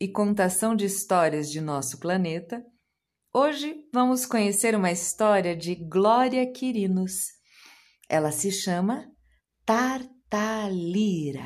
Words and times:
e 0.00 0.08
contação 0.08 0.74
de 0.74 0.84
histórias 0.84 1.50
de 1.50 1.60
nosso 1.60 1.98
planeta, 1.98 2.64
hoje 3.32 3.74
vamos 3.92 4.26
conhecer 4.26 4.74
uma 4.74 4.90
história 4.90 5.56
de 5.56 5.74
Glória 5.74 6.50
Quirinos. 6.50 7.26
Ela 8.08 8.32
se 8.32 8.50
chama 8.50 9.06
Tartalira. 9.64 11.42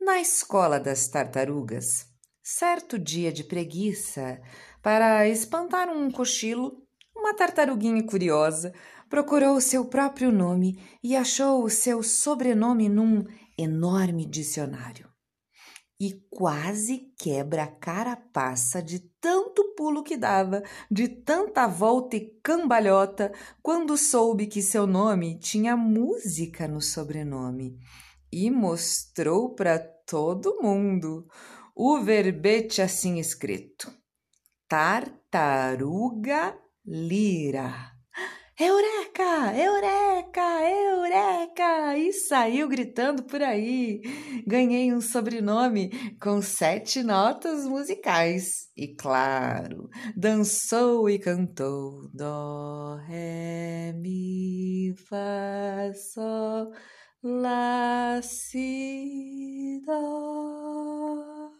Na 0.00 0.20
escola 0.20 0.78
das 0.78 1.08
tartarugas, 1.08 2.06
certo 2.42 2.98
dia 2.98 3.32
de 3.32 3.44
preguiça, 3.44 4.40
para 4.82 5.28
espantar 5.28 5.88
um 5.88 6.10
cochilo, 6.10 6.82
uma 7.14 7.34
tartaruguinha 7.34 8.04
curiosa 8.04 8.72
procurou 9.08 9.56
o 9.56 9.60
seu 9.60 9.84
próprio 9.84 10.30
nome 10.30 10.80
e 11.02 11.16
achou 11.16 11.64
o 11.64 11.68
seu 11.68 12.02
sobrenome 12.02 12.88
num 12.88 13.24
enorme 13.62 14.26
dicionário. 14.26 15.08
E 15.98 16.14
quase 16.30 17.12
quebra 17.18 17.64
a 17.64 17.66
carapaça 17.66 18.82
de 18.82 19.00
tanto 19.20 19.74
pulo 19.76 20.02
que 20.02 20.16
dava, 20.16 20.62
de 20.90 21.08
tanta 21.08 21.66
volta 21.66 22.16
e 22.16 22.40
cambalhota, 22.42 23.30
quando 23.62 23.98
soube 23.98 24.46
que 24.46 24.62
seu 24.62 24.86
nome 24.86 25.38
tinha 25.38 25.76
música 25.76 26.66
no 26.66 26.80
sobrenome. 26.80 27.78
E 28.32 28.50
mostrou 28.50 29.54
para 29.54 29.78
todo 29.78 30.62
mundo 30.62 31.26
o 31.74 32.00
verbete 32.00 32.80
assim 32.80 33.18
escrito: 33.18 33.92
Tartaruga 34.66 36.56
Lira. 36.86 37.99
Eureka! 38.62 39.56
Eureka! 39.56 40.70
Eureka! 40.70 41.96
E 41.96 42.12
saiu 42.12 42.68
gritando 42.68 43.22
por 43.22 43.40
aí. 43.42 44.02
Ganhei 44.46 44.92
um 44.92 45.00
sobrenome 45.00 45.88
com 46.20 46.42
sete 46.42 47.02
notas 47.02 47.64
musicais. 47.64 48.68
E 48.76 48.94
claro, 48.94 49.88
dançou 50.14 51.08
e 51.08 51.18
cantou 51.18 52.06
Dó, 52.12 52.96
Ré, 53.06 53.94
Mi, 53.94 54.94
Fá, 55.08 55.90
Sol, 55.94 56.70
Lá, 57.22 58.20
Si, 58.22 59.80
Dó. 59.86 61.59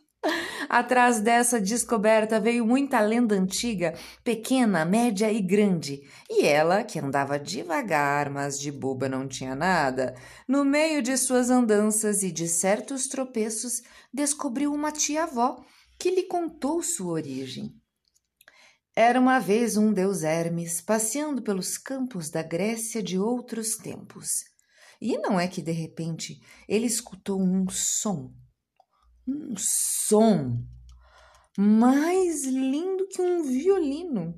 Atrás 0.68 1.20
dessa 1.20 1.60
descoberta 1.60 2.38
veio 2.38 2.64
muita 2.66 3.00
lenda 3.00 3.34
antiga, 3.34 3.94
pequena, 4.22 4.84
média 4.84 5.32
e 5.32 5.40
grande. 5.40 6.02
E 6.28 6.46
ela, 6.46 6.84
que 6.84 6.98
andava 6.98 7.38
devagar, 7.38 8.30
mas 8.30 8.60
de 8.60 8.70
boba 8.70 9.08
não 9.08 9.26
tinha 9.26 9.54
nada, 9.54 10.14
no 10.46 10.64
meio 10.64 11.02
de 11.02 11.16
suas 11.16 11.50
andanças 11.50 12.22
e 12.22 12.30
de 12.30 12.46
certos 12.46 13.08
tropeços, 13.08 13.82
descobriu 14.12 14.72
uma 14.72 14.92
tia-avó 14.92 15.64
que 15.98 16.10
lhe 16.10 16.24
contou 16.24 16.82
sua 16.82 17.14
origem. 17.14 17.74
Era 18.94 19.18
uma 19.18 19.38
vez 19.38 19.76
um 19.76 19.92
deus 19.92 20.22
Hermes 20.22 20.80
passeando 20.80 21.42
pelos 21.42 21.78
campos 21.78 22.28
da 22.28 22.42
Grécia 22.42 23.02
de 23.02 23.18
outros 23.18 23.76
tempos. 23.76 24.44
E 25.00 25.16
não 25.18 25.40
é 25.40 25.48
que 25.48 25.62
de 25.62 25.72
repente 25.72 26.38
ele 26.68 26.86
escutou 26.86 27.40
um 27.40 27.68
som 27.70 28.30
um 29.30 29.54
som 29.56 30.66
mais 31.56 32.44
lindo 32.44 33.06
que 33.08 33.22
um 33.22 33.42
violino, 33.42 34.34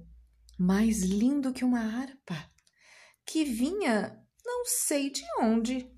mais 0.59 1.03
lindo 1.03 1.53
que 1.53 1.65
uma 1.65 1.81
harpa, 1.81 2.51
que 3.25 3.45
vinha 3.45 4.19
não 4.45 4.65
sei 4.67 5.11
de 5.11 5.23
onde. 5.41 5.91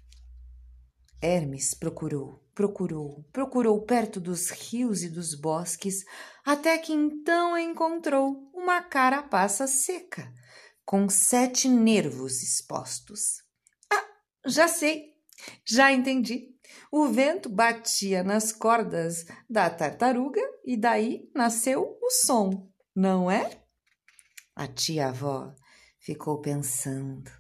Hermes 1.21 1.75
procurou, 1.75 2.47
procurou, 2.55 3.25
procurou 3.33 3.83
perto 3.85 4.21
dos 4.21 4.51
rios 4.51 5.03
e 5.03 5.09
dos 5.09 5.35
bosques, 5.35 6.05
até 6.45 6.77
que 6.79 6.93
então 6.93 7.57
encontrou 7.59 8.51
uma 8.53 8.83
carapaça 8.83 9.67
seca, 9.67 10.33
com 10.85 11.09
sete 11.09 11.69
nervos 11.69 12.43
expostos. 12.43 13.43
Ah, 13.91 14.05
já 14.47 14.69
sei, 14.69 15.15
já 15.67 15.91
entendi. 15.91 16.54
O 16.91 17.09
vento 17.09 17.49
batia 17.49 18.23
nas 18.23 18.53
cordas 18.53 19.25
da 19.49 19.69
tartaruga 19.69 20.41
e 20.65 20.77
daí 20.77 21.29
nasceu 21.35 21.99
o 22.01 22.11
som, 22.11 22.71
não 22.95 23.31
é? 23.31 23.51
A 24.55 24.67
tia-avó 24.67 25.55
ficou 25.99 26.41
pensando, 26.41 27.31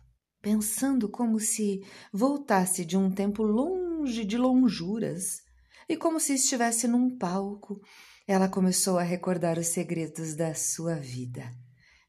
pensando 0.42 1.08
como 1.08 1.38
se 1.38 1.80
voltasse 2.12 2.84
de 2.84 2.96
um 2.96 3.10
tempo 3.10 3.42
longe 3.42 4.24
de 4.24 4.36
lonjuras 4.36 5.42
e 5.88 5.96
como 5.96 6.18
se 6.18 6.34
estivesse 6.34 6.88
num 6.88 7.16
palco. 7.16 7.80
Ela 8.26 8.48
começou 8.48 8.98
a 8.98 9.02
recordar 9.02 9.58
os 9.58 9.68
segredos 9.68 10.34
da 10.34 10.54
sua 10.54 10.96
vida, 10.96 11.54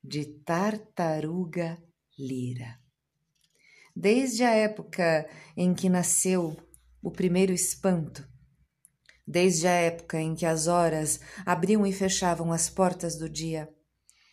de 0.03 0.25
tartaruga 0.43 1.77
lira. 2.17 2.79
Desde 3.95 4.43
a 4.43 4.51
época 4.51 5.29
em 5.55 5.73
que 5.73 5.89
nasceu 5.89 6.55
o 7.05 7.11
primeiro 7.11 7.53
espanto. 7.53 8.27
Desde 9.27 9.67
a 9.67 9.71
época 9.71 10.19
em 10.19 10.33
que 10.33 10.43
as 10.43 10.65
horas 10.65 11.19
abriam 11.45 11.85
e 11.85 11.93
fechavam 11.93 12.51
as 12.51 12.67
portas 12.67 13.15
do 13.15 13.29
dia, 13.29 13.69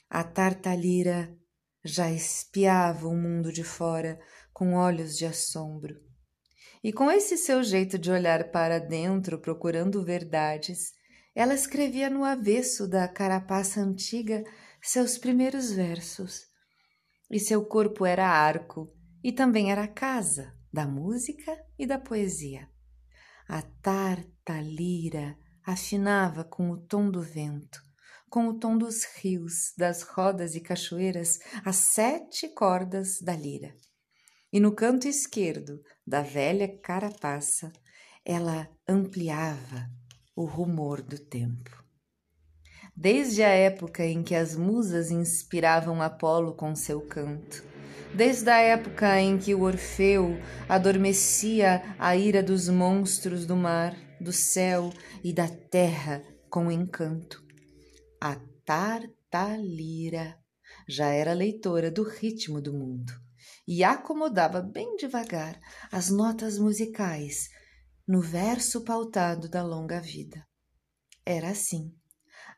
a 0.09 0.25
tartalira 0.25 1.37
já 1.85 2.11
espiava 2.11 3.07
o 3.07 3.15
mundo 3.15 3.53
de 3.53 3.63
fora 3.63 4.19
com 4.55 4.73
olhos 4.73 5.19
de 5.19 5.27
assombro. 5.27 6.01
E 6.83 6.95
com 6.95 7.11
esse 7.11 7.37
seu 7.37 7.63
jeito 7.63 7.99
de 7.99 8.11
olhar 8.11 8.51
para 8.51 8.79
dentro 8.79 9.39
procurando 9.39 10.03
verdades, 10.03 10.95
ela 11.35 11.53
escrevia 11.53 12.09
no 12.09 12.25
avesso 12.25 12.89
da 12.89 13.07
carapaça 13.07 13.83
antiga 13.83 14.43
seus 14.81 15.19
primeiros 15.19 15.71
versos. 15.71 16.47
E 17.31 17.39
seu 17.39 17.67
corpo 17.67 18.07
era 18.07 18.27
arco 18.27 18.91
e 19.23 19.31
também 19.31 19.71
era 19.71 19.87
casa, 19.87 20.55
da 20.73 20.87
música 20.87 21.57
e 21.79 21.87
da 21.87 21.99
poesia. 21.99 22.69
A 23.49 23.61
tartalira 23.61 25.37
afinava 25.65 26.45
com 26.45 26.71
o 26.71 26.79
tom 26.79 27.11
do 27.11 27.21
vento, 27.21 27.81
com 28.31 28.49
o 28.49 28.59
tom 28.59 28.79
dos 28.79 29.05
rios, 29.17 29.75
das 29.77 30.03
rodas 30.03 30.55
e 30.55 30.61
cachoeiras, 30.61 31.39
as 31.65 31.77
sete 31.77 32.49
cordas 32.49 33.21
da 33.21 33.37
lira. 33.37 33.77
E 34.53 34.59
no 34.59 34.75
canto 34.75 35.07
esquerdo 35.07 35.83
da 36.07 36.23
velha 36.23 36.69
carapaça, 36.81 37.73
ela 38.25 38.69
ampliava 38.89 39.91
o 40.35 40.45
rumor 40.45 41.03
do 41.03 41.19
tempo. 41.19 41.83
Desde 42.97 43.43
a 43.43 43.49
época 43.49 44.05
em 44.05 44.23
que 44.23 44.35
as 44.35 44.55
musas 44.55 45.11
inspiravam 45.11 46.03
Apolo 46.03 46.55
com 46.55 46.75
seu 46.75 47.01
canto, 47.01 47.65
desde 48.15 48.51
a 48.51 48.59
época 48.59 49.21
em 49.21 49.39
que 49.39 49.55
o 49.55 49.63
Orfeu 49.63 50.39
adormecia 50.69 51.83
a 51.99 52.17
ira 52.17 52.43
dos 52.43 52.69
monstros 52.69 53.47
do 53.47 53.57
mar, 53.57 53.97
do 54.21 54.33
céu 54.33 54.93
e 55.25 55.33
da 55.33 55.49
terra 55.49 56.23
com 56.51 56.71
encanto. 56.71 57.43
A 58.21 58.37
Tartalira 58.65 60.39
já 60.89 61.07
era 61.09 61.33
leitora 61.33 61.91
do 61.91 62.03
ritmo 62.03 62.61
do 62.61 62.73
mundo 62.73 63.13
e 63.67 63.83
acomodava 63.83 64.61
bem 64.61 64.97
devagar 64.97 65.59
as 65.91 66.11
notas 66.11 66.59
musicais 66.59 67.49
no 68.07 68.21
verso 68.21 68.85
pautado 68.85 69.49
da 69.49 69.63
longa 69.63 70.01
vida. 70.01 70.47
Era 71.25 71.51
assim 71.51 71.95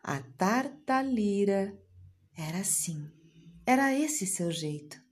A 0.02 0.20
tartalira 0.36 1.72
era 2.36 2.58
assim, 2.58 3.08
era 3.66 3.94
esse 3.94 4.26
seu 4.26 4.50
jeito. 4.50 5.03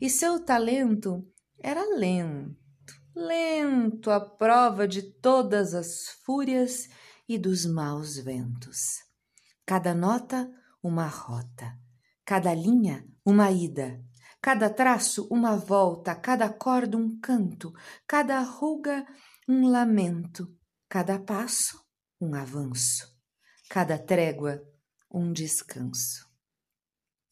E 0.00 0.08
seu 0.08 0.42
talento 0.42 1.30
era 1.58 1.84
lento, 1.94 2.56
lento 3.14 4.10
à 4.10 4.18
prova 4.18 4.88
de 4.88 5.02
todas 5.02 5.74
as 5.74 6.08
fúrias 6.24 6.88
e 7.28 7.36
dos 7.36 7.66
maus 7.66 8.16
ventos. 8.16 8.78
Cada 9.66 9.94
nota, 9.94 10.50
uma 10.82 11.06
rota, 11.06 11.78
cada 12.24 12.54
linha, 12.54 13.06
uma 13.26 13.50
ida, 13.50 14.02
cada 14.40 14.70
traço, 14.70 15.28
uma 15.30 15.54
volta, 15.54 16.14
cada 16.14 16.48
corda, 16.48 16.96
um 16.96 17.20
canto, 17.20 17.70
cada 18.06 18.40
ruga, 18.40 19.06
um 19.46 19.68
lamento, 19.68 20.48
cada 20.88 21.18
passo, 21.18 21.78
um 22.18 22.34
avanço, 22.34 23.06
cada 23.68 23.98
trégua, 23.98 24.62
um 25.10 25.30
descanso. 25.30 26.26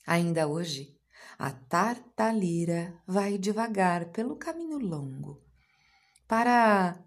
Ainda 0.06 0.47
hoje, 0.47 0.98
a 1.37 1.51
tartalira 1.51 3.01
vai 3.07 3.39
devagar 3.39 4.11
pelo 4.13 4.37
caminho 4.37 4.79
longo. 4.79 5.43
Para, 6.27 6.99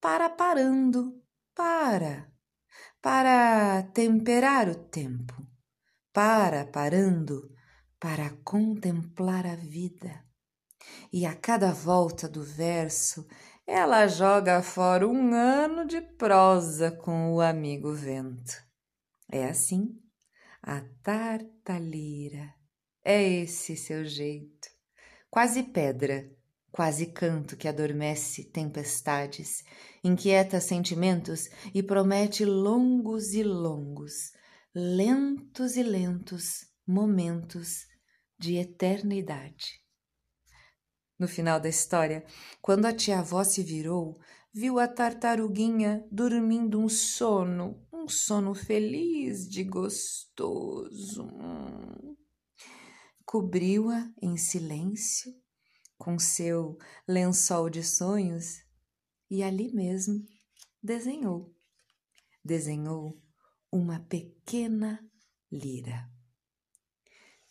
para 0.00 0.28
parando, 0.28 1.22
para, 1.54 2.32
para 3.00 3.82
temperar 3.94 4.68
o 4.68 4.74
tempo, 4.74 5.46
para 6.12 6.66
parando, 6.66 7.50
para 7.98 8.30
contemplar 8.44 9.46
a 9.46 9.56
vida. 9.56 10.24
E 11.12 11.26
a 11.26 11.34
cada 11.34 11.72
volta 11.72 12.28
do 12.28 12.42
verso, 12.42 13.26
ela 13.66 14.06
joga 14.08 14.62
fora 14.62 15.06
um 15.06 15.32
ano 15.34 15.86
de 15.86 16.00
prosa 16.00 16.90
com 16.90 17.34
o 17.34 17.40
amigo 17.40 17.92
vento. 17.92 18.52
É 19.30 19.44
assim, 19.44 19.98
a 20.62 20.80
tartalira 21.02 22.61
é 23.04 23.22
esse 23.22 23.76
seu 23.76 24.04
jeito, 24.04 24.68
quase 25.30 25.62
pedra, 25.62 26.30
quase 26.70 27.06
canto 27.06 27.56
que 27.56 27.68
adormece 27.68 28.44
tempestades, 28.44 29.64
inquieta 30.02 30.60
sentimentos 30.60 31.50
e 31.74 31.82
promete 31.82 32.44
longos 32.44 33.34
e 33.34 33.42
longos, 33.42 34.32
lentos 34.74 35.76
e 35.76 35.82
lentos 35.82 36.66
momentos 36.86 37.86
de 38.38 38.56
eternidade. 38.56 39.80
No 41.18 41.28
final 41.28 41.60
da 41.60 41.68
história, 41.68 42.24
quando 42.60 42.86
a 42.86 42.92
tia-avó 42.92 43.44
se 43.44 43.62
virou, 43.62 44.18
viu 44.52 44.78
a 44.78 44.88
tartaruguinha 44.88 46.04
dormindo 46.10 46.80
um 46.80 46.88
sono, 46.88 47.86
um 47.92 48.08
sono 48.08 48.54
feliz 48.54 49.48
de 49.48 49.62
gostoso. 49.62 51.22
Hum 51.22 52.11
cobriu-a 53.24 54.12
em 54.20 54.36
silêncio 54.36 55.32
com 55.96 56.18
seu 56.18 56.76
lençol 57.06 57.70
de 57.70 57.82
sonhos 57.82 58.64
e 59.30 59.42
ali 59.42 59.72
mesmo 59.72 60.26
desenhou. 60.82 61.54
Desenhou 62.44 63.22
uma 63.70 64.00
pequena 64.00 64.98
lira. 65.50 66.10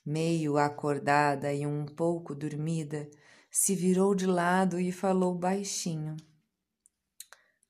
Meio 0.06 0.58
acordada 0.58 1.54
e 1.54 1.66
um 1.66 1.86
pouco 1.86 2.36
dormida, 2.36 3.10
se 3.50 3.76
virou 3.76 4.14
de 4.14 4.26
lado 4.26 4.80
e 4.80 4.92
falou 4.92 5.34
baixinho: 5.34 6.18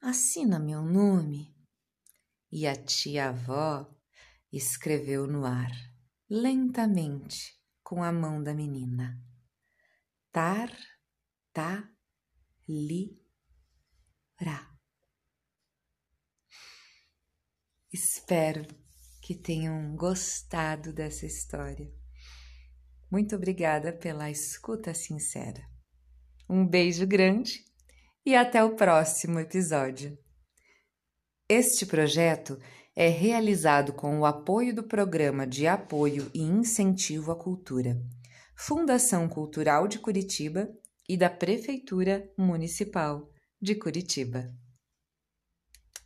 Assina 0.01 0.57
meu 0.57 0.81
nome. 0.81 1.55
E 2.51 2.65
a 2.65 2.75
tia-avó 2.75 3.87
escreveu 4.51 5.27
no 5.27 5.45
ar, 5.45 5.71
lentamente, 6.29 7.60
com 7.91 8.01
a 8.01 8.09
mão 8.09 8.41
da 8.41 8.53
menina. 8.53 9.21
Tar, 10.31 10.71
ta, 11.51 11.83
li, 12.65 13.21
ra. 14.39 14.65
Espero 17.91 18.65
que 19.21 19.35
tenham 19.35 19.93
gostado 19.97 20.93
dessa 20.93 21.25
história. 21.25 21.91
Muito 23.11 23.35
obrigada 23.35 23.91
pela 23.91 24.31
escuta 24.31 24.93
sincera. 24.93 25.61
Um 26.49 26.65
beijo 26.65 27.05
grande 27.05 27.59
e 28.25 28.37
até 28.37 28.63
o 28.63 28.77
próximo 28.77 29.37
episódio. 29.37 30.17
Este 31.49 31.85
projeto 31.85 32.57
é 33.03 33.07
realizado 33.07 33.93
com 33.93 34.19
o 34.19 34.27
apoio 34.27 34.75
do 34.75 34.83
Programa 34.83 35.47
de 35.47 35.65
Apoio 35.65 36.29
e 36.35 36.39
Incentivo 36.43 37.31
à 37.31 37.35
Cultura, 37.35 37.99
Fundação 38.55 39.27
Cultural 39.27 39.87
de 39.87 39.97
Curitiba 39.97 40.69
e 41.09 41.17
da 41.17 41.27
Prefeitura 41.27 42.31
Municipal 42.37 43.27
de 43.59 43.73
Curitiba. 43.73 44.53